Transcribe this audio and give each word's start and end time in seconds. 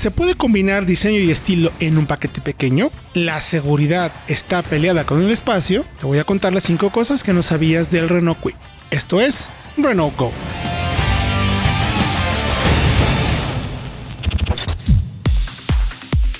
¿Se 0.00 0.10
puede 0.10 0.34
combinar 0.34 0.86
diseño 0.86 1.18
y 1.18 1.30
estilo 1.30 1.72
en 1.78 1.98
un 1.98 2.06
paquete 2.06 2.40
pequeño? 2.40 2.90
¿La 3.12 3.42
seguridad 3.42 4.10
está 4.28 4.62
peleada 4.62 5.04
con 5.04 5.20
el 5.20 5.30
espacio? 5.30 5.84
Te 6.00 6.06
voy 6.06 6.18
a 6.18 6.24
contar 6.24 6.54
las 6.54 6.62
5 6.62 6.88
cosas 6.88 7.22
que 7.22 7.34
no 7.34 7.42
sabías 7.42 7.90
del 7.90 8.08
Renault 8.08 8.40
Kwid. 8.40 8.54
Esto 8.90 9.20
es 9.20 9.50
Renault 9.76 10.16
Go. 10.16 10.32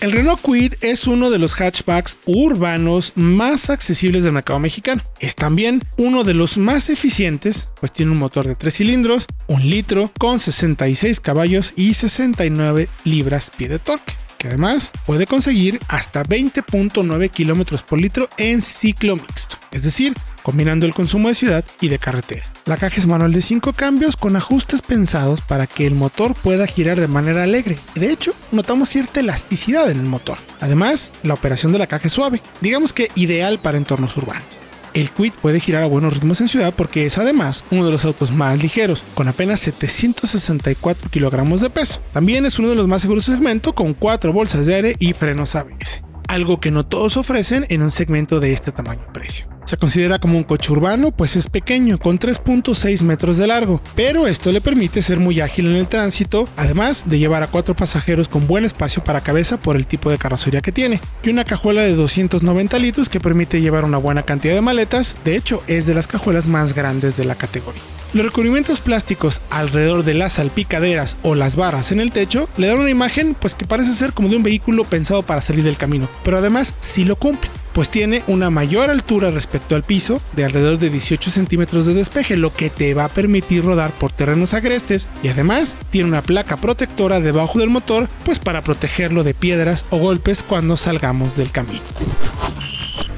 El 0.00 0.12
Renault 0.12 0.40
Kwid 0.40 0.74
es 0.80 1.06
uno 1.06 1.28
de 1.28 1.38
los 1.38 1.52
hatchbacks 1.60 2.16
urbanos 2.24 3.12
más 3.16 3.68
accesibles 3.68 4.22
del 4.22 4.32
mercado 4.32 4.58
mexicano. 4.58 5.02
Es 5.18 5.36
también 5.36 5.82
uno 5.98 6.24
de 6.24 6.32
los 6.32 6.56
más 6.56 6.88
eficientes, 6.88 7.68
pues 7.78 7.92
tiene 7.92 8.12
un 8.12 8.18
motor 8.18 8.46
de 8.46 8.54
3 8.54 8.74
cilindros, 8.74 9.26
un 9.46 9.68
litro, 9.68 10.10
con 10.18 10.38
66 10.38 11.20
caballos 11.20 11.74
y 11.76 11.92
69 11.92 12.88
libras 13.04 13.50
pie 13.54 13.68
de 13.68 13.78
torque 13.78 14.14
que 14.38 14.48
además 14.48 14.92
puede 15.04 15.26
conseguir 15.26 15.78
hasta 15.86 16.22
20.9 16.22 17.30
km 17.30 17.82
por 17.82 18.00
litro 18.00 18.30
en 18.38 18.62
ciclo 18.62 19.16
mixto, 19.16 19.58
es 19.70 19.82
decir, 19.82 20.14
combinando 20.42 20.86
el 20.86 20.94
consumo 20.94 21.28
de 21.28 21.34
ciudad 21.34 21.62
y 21.82 21.88
de 21.88 21.98
carretera. 21.98 22.46
La 22.66 22.76
caja 22.76 22.96
es 22.98 23.06
manual 23.06 23.32
de 23.32 23.40
5 23.40 23.72
cambios 23.72 24.16
con 24.16 24.36
ajustes 24.36 24.82
pensados 24.82 25.40
para 25.40 25.66
que 25.66 25.86
el 25.86 25.94
motor 25.94 26.34
pueda 26.34 26.66
girar 26.66 27.00
de 27.00 27.08
manera 27.08 27.42
alegre. 27.42 27.78
De 27.94 28.12
hecho, 28.12 28.34
notamos 28.52 28.90
cierta 28.90 29.20
elasticidad 29.20 29.90
en 29.90 29.98
el 29.98 30.06
motor. 30.06 30.36
Además, 30.60 31.10
la 31.22 31.34
operación 31.34 31.72
de 31.72 31.78
la 31.78 31.86
caja 31.86 32.06
es 32.08 32.12
suave, 32.12 32.42
digamos 32.60 32.92
que 32.92 33.10
ideal 33.14 33.58
para 33.58 33.78
entornos 33.78 34.16
urbanos. 34.16 34.44
El 34.92 35.10
Quid 35.10 35.32
puede 35.40 35.60
girar 35.60 35.84
a 35.84 35.86
buenos 35.86 36.14
ritmos 36.14 36.40
en 36.40 36.48
ciudad 36.48 36.74
porque 36.76 37.06
es 37.06 37.16
además 37.16 37.64
uno 37.70 37.86
de 37.86 37.92
los 37.92 38.04
autos 38.04 38.30
más 38.32 38.60
ligeros, 38.62 39.02
con 39.14 39.28
apenas 39.28 39.60
764 39.60 41.10
kilogramos 41.10 41.60
de 41.60 41.70
peso. 41.70 42.02
También 42.12 42.44
es 42.44 42.58
uno 42.58 42.68
de 42.68 42.74
los 42.74 42.88
más 42.88 43.02
seguros 43.02 43.26
de 43.26 43.34
segmento 43.34 43.72
con 43.72 43.94
4 43.94 44.32
bolsas 44.32 44.66
de 44.66 44.74
aire 44.74 44.96
y 44.98 45.12
frenos 45.12 45.54
ABS, 45.54 46.02
algo 46.28 46.60
que 46.60 46.72
no 46.72 46.84
todos 46.84 47.16
ofrecen 47.16 47.66
en 47.68 47.82
un 47.82 47.90
segmento 47.90 48.40
de 48.40 48.52
este 48.52 48.72
tamaño 48.72 49.02
y 49.08 49.12
precio. 49.12 49.48
Se 49.70 49.76
considera 49.76 50.18
como 50.18 50.36
un 50.36 50.42
coche 50.42 50.72
urbano, 50.72 51.12
pues 51.12 51.36
es 51.36 51.46
pequeño, 51.46 51.96
con 51.96 52.18
3.6 52.18 53.02
metros 53.02 53.38
de 53.38 53.46
largo, 53.46 53.80
pero 53.94 54.26
esto 54.26 54.50
le 54.50 54.60
permite 54.60 55.00
ser 55.00 55.20
muy 55.20 55.40
ágil 55.40 55.68
en 55.68 55.76
el 55.76 55.86
tránsito, 55.86 56.48
además 56.56 57.04
de 57.06 57.20
llevar 57.20 57.44
a 57.44 57.46
cuatro 57.46 57.76
pasajeros 57.76 58.28
con 58.28 58.48
buen 58.48 58.64
espacio 58.64 59.04
para 59.04 59.20
cabeza 59.20 59.60
por 59.60 59.76
el 59.76 59.86
tipo 59.86 60.10
de 60.10 60.18
carrocería 60.18 60.60
que 60.60 60.72
tiene, 60.72 60.98
y 61.22 61.30
una 61.30 61.44
cajuela 61.44 61.82
de 61.82 61.94
290 61.94 62.80
litros 62.80 63.08
que 63.08 63.20
permite 63.20 63.60
llevar 63.60 63.84
una 63.84 63.98
buena 63.98 64.24
cantidad 64.24 64.54
de 64.54 64.60
maletas, 64.60 65.16
de 65.24 65.36
hecho 65.36 65.62
es 65.68 65.86
de 65.86 65.94
las 65.94 66.08
cajuelas 66.08 66.48
más 66.48 66.74
grandes 66.74 67.16
de 67.16 67.26
la 67.26 67.36
categoría. 67.36 67.82
Los 68.12 68.26
recubrimientos 68.26 68.80
plásticos 68.80 69.40
alrededor 69.50 70.02
de 70.02 70.14
las 70.14 70.32
salpicaderas 70.32 71.16
o 71.22 71.36
las 71.36 71.54
barras 71.54 71.92
en 71.92 72.00
el 72.00 72.10
techo 72.10 72.48
le 72.56 72.66
dan 72.66 72.80
una 72.80 72.90
imagen 72.90 73.36
pues 73.38 73.54
que 73.54 73.66
parece 73.66 73.94
ser 73.94 74.14
como 74.14 74.30
de 74.30 74.34
un 74.34 74.42
vehículo 74.42 74.82
pensado 74.82 75.22
para 75.22 75.40
salir 75.40 75.62
del 75.62 75.76
camino, 75.76 76.08
pero 76.24 76.38
además 76.38 76.74
sí 76.80 77.04
lo 77.04 77.14
cumple 77.14 77.48
pues 77.80 77.88
tiene 77.88 78.22
una 78.26 78.50
mayor 78.50 78.90
altura 78.90 79.30
respecto 79.30 79.74
al 79.74 79.84
piso, 79.84 80.20
de 80.36 80.44
alrededor 80.44 80.78
de 80.78 80.90
18 80.90 81.30
centímetros 81.30 81.86
de 81.86 81.94
despeje, 81.94 82.36
lo 82.36 82.52
que 82.52 82.68
te 82.68 82.92
va 82.92 83.06
a 83.06 83.08
permitir 83.08 83.64
rodar 83.64 83.90
por 83.92 84.12
terrenos 84.12 84.52
agrestes 84.52 85.08
y 85.22 85.28
además 85.28 85.78
tiene 85.88 86.10
una 86.10 86.20
placa 86.20 86.58
protectora 86.58 87.20
debajo 87.20 87.58
del 87.58 87.70
motor, 87.70 88.06
pues 88.26 88.38
para 88.38 88.60
protegerlo 88.60 89.24
de 89.24 89.32
piedras 89.32 89.86
o 89.88 89.96
golpes 89.96 90.42
cuando 90.42 90.76
salgamos 90.76 91.38
del 91.38 91.52
camino. 91.52 91.80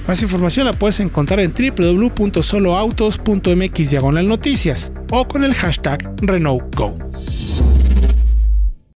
Más 0.07 0.23
información 0.23 0.67
la 0.67 0.75
puedes 0.75 1.01
encontrar 1.01 1.41
en 1.41 1.53
www.soloautos.mx 1.53 3.93
noticias 4.25 4.93
o 5.11 5.27
con 5.27 5.43
el 5.43 5.55
hashtag 5.55 6.09
RenaultGo. 6.23 7.12